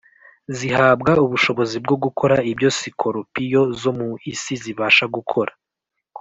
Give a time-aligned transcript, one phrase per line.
[0.57, 5.51] zihabwa ubushobozi bwo gukora ibyo sikorupiyo zo mu isi zibasha gukora